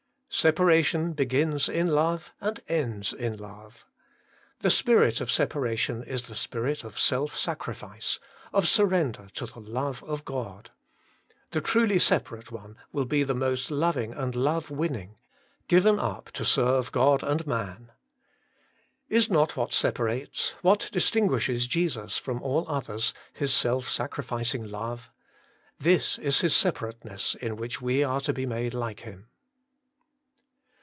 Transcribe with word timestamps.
5. 0.31 0.35
Separation 0.37 1.11
begins 1.11 1.67
in 1.67 1.87
love, 1.87 2.31
and 2.39 2.61
ends 2.69 3.11
in 3.11 3.35
love. 3.35 3.85
The 4.61 4.69
spirit 4.71 5.19
of 5.19 5.29
separation 5.29 6.03
is 6.03 6.27
the 6.29 6.35
spirit 6.35 6.85
of 6.85 6.97
self 6.97 7.37
sacrifice, 7.37 8.17
of 8.53 8.65
surrender 8.65 9.27
to 9.33 9.45
the 9.45 9.59
love 9.59 10.01
of 10.05 10.23
God; 10.23 10.71
the 11.51 11.59
truly 11.59 11.99
separate 11.99 12.49
one 12.49 12.77
will 12.93 13.03
be 13.03 13.23
the 13.23 13.35
most 13.35 13.69
loving 13.69 14.13
and 14.13 14.33
love 14.33 14.71
winning, 14.71 15.17
given 15.67 15.99
up 15.99 16.31
to 16.31 16.45
serve 16.45 16.93
God 16.93 17.23
and 17.23 17.45
man. 17.45 17.91
Is 19.09 19.29
not 19.29 19.57
what 19.57 19.73
separates, 19.73 20.51
what 20.61 20.87
distinguishes 20.93 21.67
Jesus 21.67 22.17
from 22.17 22.41
all 22.41 22.63
others, 22.69 23.13
His 23.33 23.53
self 23.53 23.89
sacrificing 23.89 24.63
love? 24.63 25.09
This 25.77 26.17
is 26.17 26.39
His 26.39 26.55
separateness, 26.55 27.35
in 27.35 27.57
which 27.57 27.81
we 27.81 28.01
are 28.01 28.21
to 28.21 28.31
be 28.31 28.45
made 28.45 28.73
like 28.73 29.01
Him. 29.01 29.27